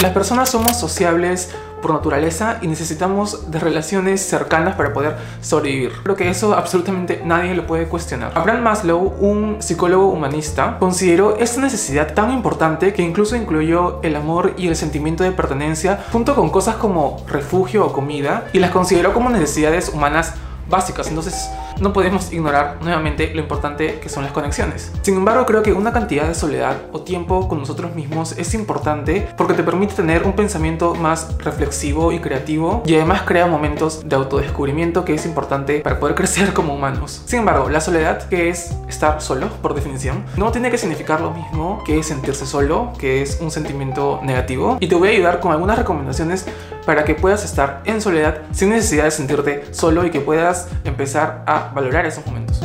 [0.00, 1.50] Las personas somos sociables
[1.80, 5.92] por naturaleza y necesitamos de relaciones cercanas para poder sobrevivir.
[6.02, 8.32] Creo que eso absolutamente nadie lo puede cuestionar.
[8.34, 14.54] Abraham Maslow, un psicólogo humanista, consideró esta necesidad tan importante que incluso incluyó el amor
[14.56, 19.12] y el sentimiento de pertenencia junto con cosas como refugio o comida y las consideró
[19.12, 20.34] como necesidades humanas
[20.68, 21.08] básicas.
[21.08, 21.50] Entonces,
[21.80, 24.92] no podemos ignorar nuevamente lo importante que son las conexiones.
[25.02, 29.28] Sin embargo, creo que una cantidad de soledad o tiempo con nosotros mismos es importante
[29.36, 34.16] porque te permite tener un pensamiento más reflexivo y creativo y además crea momentos de
[34.16, 37.22] autodescubrimiento que es importante para poder crecer como humanos.
[37.26, 41.30] Sin embargo, la soledad, que es estar solo por definición, no tiene que significar lo
[41.30, 44.78] mismo que sentirse solo, que es un sentimiento negativo.
[44.80, 46.46] Y te voy a ayudar con algunas recomendaciones
[46.86, 51.42] para que puedas estar en soledad sin necesidad de sentirte solo y que puedas empezar
[51.46, 52.60] a valorar esos momentos.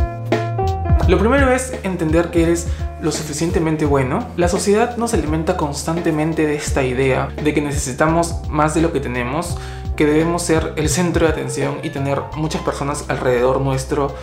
[1.08, 2.68] Lo primero es entender que eres
[3.02, 4.28] lo suficientemente bueno.
[4.38, 9.00] La sociedad nos alimenta constantemente de esta idea de que necesitamos más de lo que
[9.00, 9.58] tenemos,
[9.96, 14.16] que debemos ser el centro de atención y tener muchas personas alrededor nuestro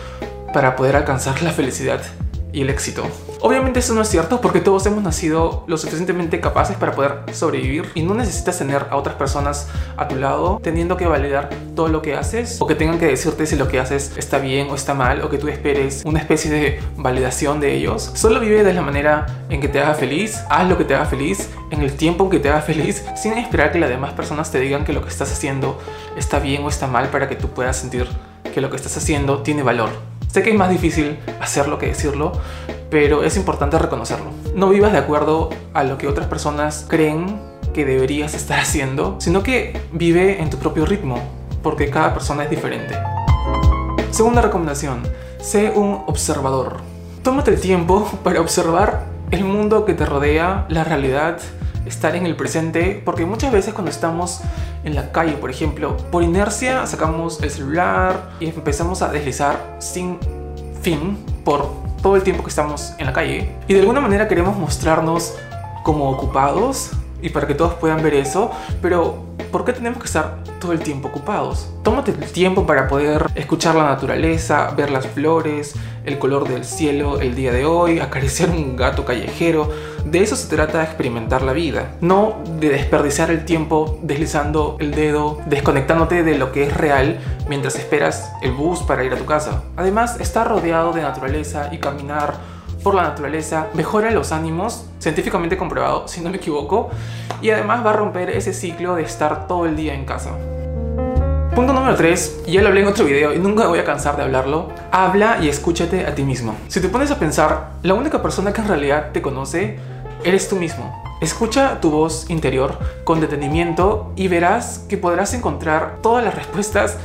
[0.53, 2.01] para poder alcanzar la felicidad
[2.53, 3.03] y el éxito.
[3.41, 7.89] Obviamente eso no es cierto porque todos hemos nacido lo suficientemente capaces para poder sobrevivir
[7.93, 12.01] y no necesitas tener a otras personas a tu lado teniendo que validar todo lo
[12.01, 14.93] que haces o que tengan que decirte si lo que haces está bien o está
[14.93, 18.11] mal o que tú esperes una especie de validación de ellos.
[18.15, 21.05] Solo vive de la manera en que te haga feliz, haz lo que te haga
[21.05, 24.51] feliz, en el tiempo en que te haga feliz, sin esperar que las demás personas
[24.51, 25.79] te digan que lo que estás haciendo
[26.15, 28.07] está bien o está mal para que tú puedas sentir
[28.53, 30.16] que lo que estás haciendo tiene valor.
[30.37, 32.31] Sé que es más difícil hacerlo que decirlo,
[32.91, 34.29] pero es importante reconocerlo.
[34.53, 37.41] No vivas de acuerdo a lo que otras personas creen
[37.73, 41.19] que deberías estar haciendo, sino que vive en tu propio ritmo,
[41.63, 42.95] porque cada persona es diferente.
[44.11, 45.01] Segunda recomendación,
[45.41, 46.81] sé un observador.
[47.23, 51.39] Tómate el tiempo para observar el mundo que te rodea, la realidad,
[51.87, 54.41] estar en el presente, porque muchas veces cuando estamos
[54.87, 60.17] en la calle, por ejemplo, por inercia sacamos el celular y empezamos a deslizar sin
[60.81, 61.69] fin por
[62.01, 63.51] todo el tiempo que estamos en la calle.
[63.67, 65.35] Y de alguna manera queremos mostrarnos
[65.83, 68.49] como ocupados y para que todos puedan ver eso,
[68.81, 69.26] pero
[69.57, 71.73] ¿por qué tenemos que estar todo el tiempo ocupados?
[71.81, 75.73] Tómate el tiempo para poder escuchar la naturaleza, ver las flores,
[76.05, 79.71] el color del cielo el día de hoy, acariciar un gato callejero.
[80.05, 85.39] De eso se trata experimentar la vida, no de desperdiciar el tiempo deslizando el dedo,
[85.47, 87.17] desconectándote de lo que es real
[87.49, 89.63] mientras esperas el bus para ir a tu casa.
[89.75, 92.35] Además, estar rodeado de naturaleza y caminar
[92.83, 96.89] por la naturaleza mejora los ánimos, científicamente comprobado, si no me equivoco,
[97.41, 100.31] y además va a romper ese ciclo de estar todo el día en casa.
[101.55, 104.15] Punto número 3, y ya lo hablé en otro video y nunca voy a cansar
[104.15, 106.55] de hablarlo, habla y escúchate a ti mismo.
[106.67, 109.79] Si te pones a pensar, la única persona que en realidad te conoce
[110.23, 111.03] eres tú mismo.
[111.19, 116.97] Escucha tu voz interior con detenimiento y verás que podrás encontrar todas las respuestas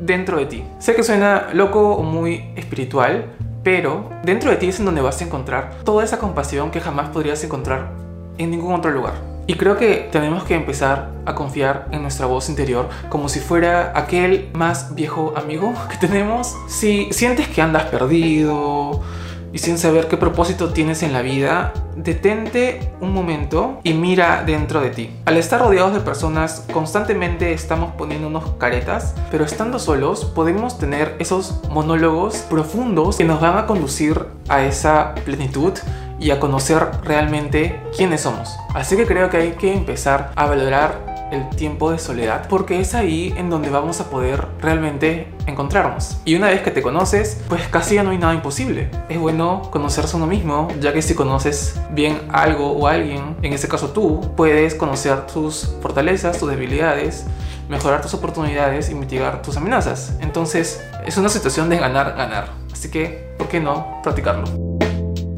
[0.00, 0.64] dentro de ti.
[0.80, 3.26] Sé que suena loco o muy espiritual,
[3.62, 7.10] pero dentro de ti es en donde vas a encontrar toda esa compasión que jamás
[7.10, 7.90] podrías encontrar
[8.38, 9.14] en ningún otro lugar.
[9.46, 13.92] Y creo que tenemos que empezar a confiar en nuestra voz interior como si fuera
[13.96, 16.56] aquel más viejo amigo que tenemos.
[16.68, 19.02] Si sientes que andas perdido,
[19.52, 24.80] y sin saber qué propósito tienes en la vida, detente un momento y mira dentro
[24.80, 25.10] de ti.
[25.26, 31.60] Al estar rodeados de personas, constantemente estamos poniéndonos caretas, pero estando solos podemos tener esos
[31.70, 35.72] monólogos profundos que nos van a conducir a esa plenitud
[36.18, 38.56] y a conocer realmente quiénes somos.
[38.74, 42.94] Así que creo que hay que empezar a valorar el tiempo de soledad, porque es
[42.94, 46.18] ahí en donde vamos a poder realmente encontrarnos.
[46.24, 48.90] Y una vez que te conoces, pues casi ya no hay nada imposible.
[49.08, 53.68] Es bueno conocerse uno mismo, ya que si conoces bien algo o alguien, en este
[53.68, 57.24] caso tú, puedes conocer tus fortalezas, tus debilidades,
[57.68, 60.16] mejorar tus oportunidades y mitigar tus amenazas.
[60.20, 62.50] Entonces, es una situación de ganar, ganar.
[62.72, 64.71] Así que, ¿por qué no practicarlo?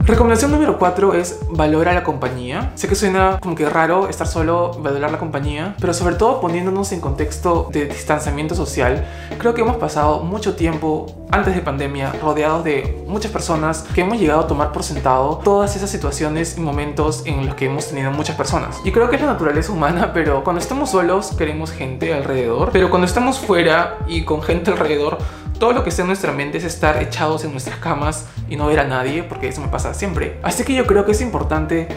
[0.06, 2.72] Recomendación número 4 es valorar la compañía.
[2.74, 6.92] Sé que suena como que raro estar solo, valorar la compañía, pero sobre todo poniéndonos
[6.92, 9.06] en contexto de distanciamiento social,
[9.38, 14.20] creo que hemos pasado mucho tiempo antes de pandemia rodeados de muchas personas que hemos
[14.20, 18.10] llegado a tomar por sentado todas esas situaciones y momentos en los que hemos tenido
[18.10, 18.82] muchas personas.
[18.84, 22.90] Y creo que es la naturaleza humana, pero cuando estamos solos queremos gente alrededor, pero
[22.90, 25.16] cuando estamos fuera y con gente alrededor,
[25.64, 28.66] todo lo que está en nuestra mente es estar echados en nuestras camas y no
[28.66, 30.38] ver a nadie, porque eso me pasa siempre.
[30.42, 31.88] Así que yo creo que es importante,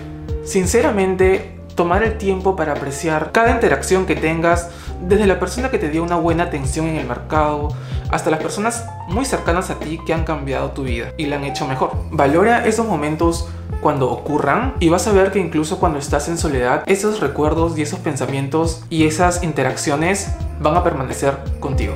[0.46, 4.70] sinceramente, tomar el tiempo para apreciar cada interacción que tengas,
[5.02, 7.68] desde la persona que te dio una buena atención en el mercado,
[8.10, 11.44] hasta las personas muy cercanas a ti que han cambiado tu vida y la han
[11.44, 11.92] hecho mejor.
[12.10, 13.50] Valora esos momentos
[13.82, 17.82] cuando ocurran y vas a ver que incluso cuando estás en soledad, esos recuerdos y
[17.82, 20.30] esos pensamientos y esas interacciones
[20.62, 21.96] van a permanecer contigo.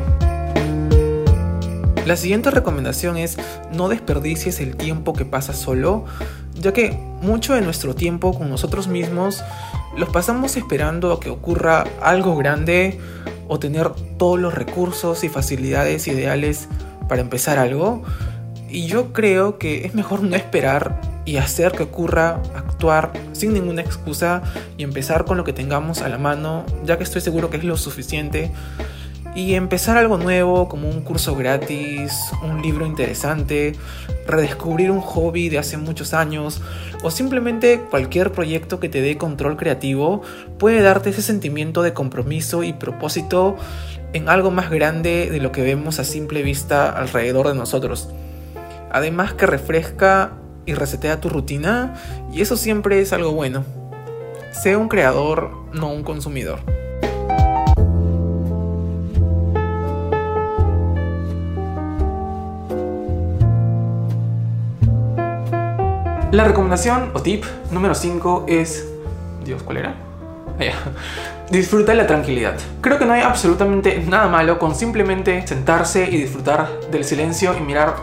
[2.12, 3.38] La siguiente recomendación es
[3.72, 6.04] no desperdicies el tiempo que pasas solo,
[6.60, 6.92] ya que
[7.22, 9.42] mucho de nuestro tiempo con nosotros mismos
[9.96, 13.00] los pasamos esperando a que ocurra algo grande
[13.48, 16.68] o tener todos los recursos y facilidades ideales
[17.08, 18.04] para empezar algo.
[18.70, 23.84] Y yo creo que es mejor no esperar y hacer que ocurra, actuar sin ninguna
[23.84, 24.42] excusa
[24.76, 27.64] y empezar con lo que tengamos a la mano, ya que estoy seguro que es
[27.64, 28.52] lo suficiente
[29.34, 32.14] y empezar algo nuevo como un curso gratis,
[32.44, 33.74] un libro interesante,
[34.28, 36.62] redescubrir un hobby de hace muchos años
[37.04, 40.22] o simplemente cualquier proyecto que te dé control creativo
[40.58, 43.56] puede darte ese sentimiento de compromiso y propósito
[44.14, 48.10] en algo más grande de lo que vemos a simple vista alrededor de nosotros.
[48.92, 50.34] Además que refresca
[50.66, 51.94] y resetea tu rutina
[52.34, 53.64] y eso siempre es algo bueno.
[54.52, 56.81] Sea un creador, no un consumidor.
[66.32, 68.88] La recomendación o tip número 5 es...
[69.44, 69.96] Dios, ¿cuál era?
[71.52, 72.56] Disfruta de la tranquilidad.
[72.80, 77.60] Creo que no hay absolutamente nada malo con simplemente sentarse y disfrutar del silencio y
[77.60, 77.96] mirar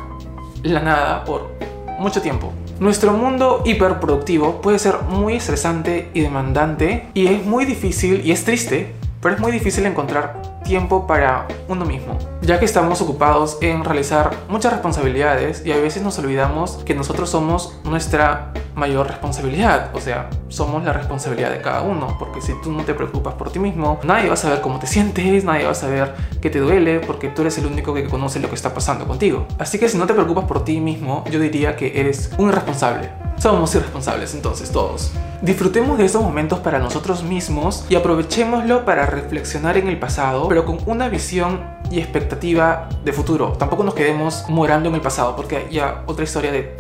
[0.63, 1.53] la nada por
[1.99, 2.53] mucho tiempo.
[2.81, 8.45] Nuestro mundo hiperproductivo puede ser muy estresante y demandante y es muy difícil y es
[8.45, 13.85] triste, pero es muy difícil encontrar tiempo para uno mismo, ya que estamos ocupados en
[13.85, 20.01] realizar muchas responsabilidades y a veces nos olvidamos que nosotros somos nuestra mayor responsabilidad, o
[20.01, 23.59] sea, somos la responsabilidad de cada uno, porque si tú no te preocupas por ti
[23.59, 27.01] mismo, nadie va a saber cómo te sientes, nadie va a saber qué te duele,
[27.01, 29.47] porque tú eres el único que conoce lo que está pasando contigo.
[29.59, 33.28] Así que si no te preocupas por ti mismo, yo diría que eres un irresponsable.
[33.39, 35.13] Somos irresponsables entonces todos.
[35.43, 40.65] Disfrutemos de esos momentos para nosotros mismos y aprovechémoslo para reflexionar en el pasado, pero
[40.65, 41.63] con una visión
[41.93, 43.53] y expectativa de futuro.
[43.53, 46.75] Tampoco nos quedemos morando en el pasado, porque ya otra historia de,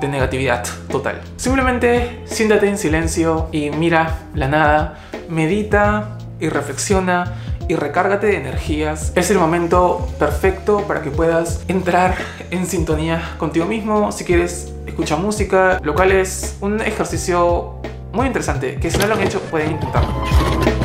[0.00, 1.20] de negatividad total.
[1.36, 7.34] Simplemente siéntate en silencio y mira la nada, medita y reflexiona
[7.68, 9.12] y recárgate de energías.
[9.14, 12.16] Es el momento perfecto para que puedas entrar
[12.50, 14.10] en sintonía contigo mismo.
[14.10, 17.74] Si quieres, escucha música, lo cual es un ejercicio
[18.12, 20.77] muy interesante, que si no lo han hecho pueden intentarlo.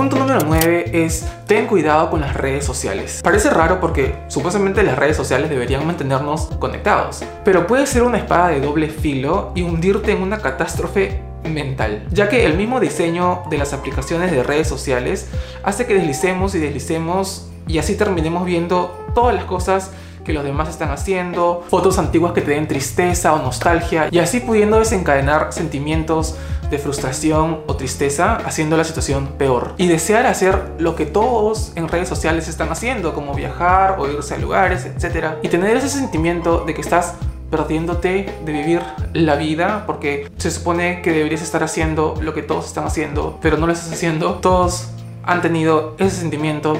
[0.00, 3.20] Punto número 9 es ten cuidado con las redes sociales.
[3.22, 8.48] Parece raro porque supuestamente las redes sociales deberían mantenernos conectados, pero puede ser una espada
[8.48, 13.58] de doble filo y hundirte en una catástrofe mental, ya que el mismo diseño de
[13.58, 15.28] las aplicaciones de redes sociales
[15.64, 19.90] hace que deslicemos y deslicemos y así terminemos viendo todas las cosas
[20.24, 24.40] que los demás están haciendo, fotos antiguas que te den tristeza o nostalgia y así
[24.40, 26.36] pudiendo desencadenar sentimientos
[26.70, 29.74] de frustración o tristeza, haciendo la situación peor.
[29.76, 34.34] Y desear hacer lo que todos en redes sociales están haciendo, como viajar o irse
[34.34, 35.34] a lugares, etc.
[35.42, 37.14] Y tener ese sentimiento de que estás
[37.50, 38.80] perdiéndote de vivir
[39.12, 43.56] la vida porque se supone que deberías estar haciendo lo que todos están haciendo, pero
[43.56, 44.34] no lo estás haciendo.
[44.34, 44.88] Todos
[45.24, 46.76] han tenido ese sentimiento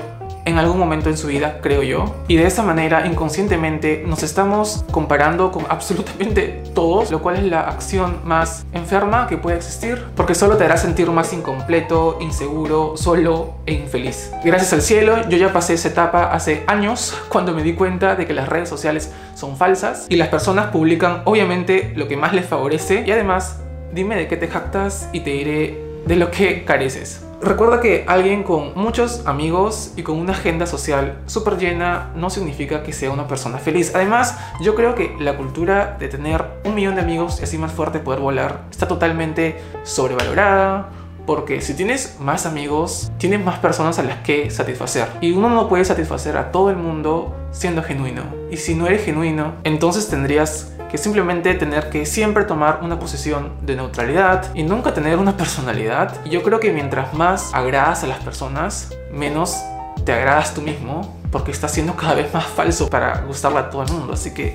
[0.50, 2.14] en algún momento en su vida, creo yo.
[2.28, 7.60] Y de esa manera, inconscientemente, nos estamos comparando con absolutamente todos, lo cual es la
[7.60, 13.54] acción más enferma que puede existir, porque solo te hará sentir más incompleto, inseguro, solo
[13.66, 14.32] e infeliz.
[14.44, 18.26] Gracias al cielo, yo ya pasé esa etapa hace años, cuando me di cuenta de
[18.26, 22.46] que las redes sociales son falsas y las personas publican obviamente lo que más les
[22.46, 23.60] favorece y además,
[23.92, 27.24] dime de qué te jactas y te diré de lo que careces.
[27.42, 32.82] Recuerda que alguien con muchos amigos y con una agenda social súper llena no significa
[32.82, 33.92] que sea una persona feliz.
[33.94, 37.72] Además, yo creo que la cultura de tener un millón de amigos y así más
[37.72, 40.90] fuerte poder volar está totalmente sobrevalorada.
[41.26, 45.08] Porque si tienes más amigos, tienes más personas a las que satisfacer.
[45.22, 48.22] Y uno no puede satisfacer a todo el mundo siendo genuino.
[48.50, 53.52] Y si no eres genuino, entonces tendrías que simplemente tener que siempre tomar una posición
[53.62, 56.14] de neutralidad y nunca tener una personalidad.
[56.24, 59.56] Y yo creo que mientras más agradas a las personas, menos
[60.04, 63.82] te agradas tú mismo, porque estás siendo cada vez más falso para gustarle a todo
[63.82, 64.14] el mundo.
[64.14, 64.54] Así que...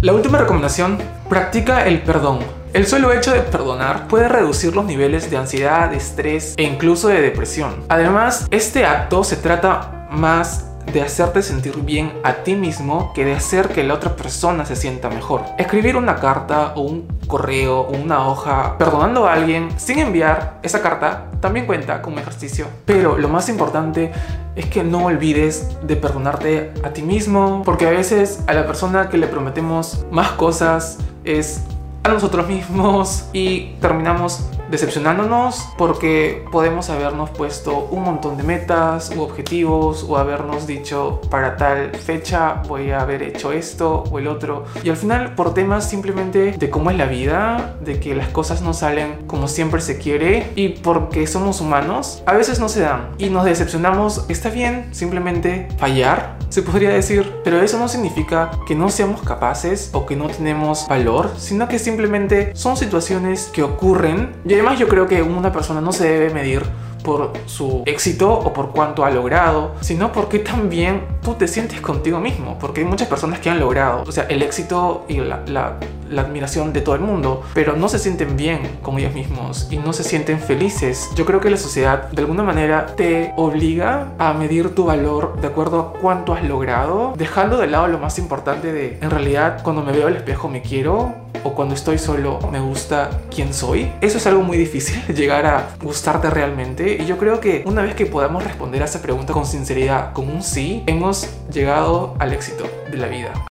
[0.00, 2.38] La última recomendación, practica el perdón.
[2.72, 7.08] El solo hecho de perdonar puede reducir los niveles de ansiedad, de estrés e incluso
[7.08, 7.84] de depresión.
[7.88, 13.34] Además, este acto se trata más de hacerte sentir bien a ti mismo que de
[13.34, 15.42] hacer que la otra persona se sienta mejor.
[15.58, 20.82] Escribir una carta o un correo o una hoja perdonando a alguien sin enviar esa
[20.82, 22.66] carta también cuenta como ejercicio.
[22.84, 24.12] Pero lo más importante
[24.54, 29.08] es que no olvides de perdonarte a ti mismo, porque a veces a la persona
[29.08, 31.62] que le prometemos más cosas es
[32.02, 39.22] a nosotros mismos y terminamos decepcionándonos porque podemos habernos puesto un montón de metas u
[39.22, 44.64] objetivos o habernos dicho para tal fecha voy a haber hecho esto o el otro
[44.82, 48.62] y al final por temas simplemente de cómo es la vida, de que las cosas
[48.62, 53.10] no salen como siempre se quiere y porque somos humanos, a veces no se dan
[53.18, 58.74] y nos decepcionamos, está bien simplemente fallar, se podría decir, pero eso no significa que
[58.74, 64.34] no seamos capaces o que no tenemos valor, sino que simplemente son situaciones que ocurren
[64.44, 66.62] y además yo creo que una persona no se debe medir
[67.02, 72.20] por su éxito o por cuánto ha logrado, sino porque también tú te sientes contigo
[72.20, 75.76] mismo, porque hay muchas personas que han logrado, o sea, el éxito y la, la,
[76.08, 79.78] la admiración de todo el mundo, pero no se sienten bien con ellos mismos y
[79.78, 81.10] no se sienten felices.
[81.16, 85.48] Yo creo que la sociedad de alguna manera te obliga a medir tu valor de
[85.48, 89.82] acuerdo a cuánto has logrado, dejando de lado lo más importante de, en realidad, cuando
[89.82, 93.92] me veo al espejo me quiero, o cuando estoy solo me gusta quién soy.
[94.00, 96.96] Eso es algo muy difícil, llegar a gustarte realmente.
[97.00, 100.28] Y yo creo que una vez que podamos responder a esa pregunta con sinceridad, con
[100.28, 100.82] un sí,
[101.24, 103.32] hemos llegado al éxito de la vida.